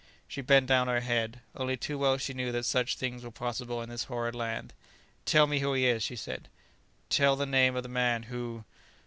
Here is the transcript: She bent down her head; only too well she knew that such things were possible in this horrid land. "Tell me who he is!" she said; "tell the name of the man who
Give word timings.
She 0.27 0.41
bent 0.41 0.65
down 0.65 0.87
her 0.87 1.01
head; 1.01 1.41
only 1.55 1.77
too 1.77 1.95
well 1.95 2.17
she 2.17 2.33
knew 2.33 2.51
that 2.53 2.65
such 2.65 2.95
things 2.95 3.23
were 3.23 3.29
possible 3.29 3.83
in 3.83 3.89
this 3.89 4.05
horrid 4.05 4.33
land. 4.33 4.73
"Tell 5.25 5.45
me 5.45 5.59
who 5.59 5.73
he 5.73 5.85
is!" 5.85 6.01
she 6.01 6.15
said; 6.15 6.47
"tell 7.09 7.35
the 7.35 7.45
name 7.45 7.75
of 7.75 7.83
the 7.83 7.87
man 7.89 8.23
who 8.23 8.63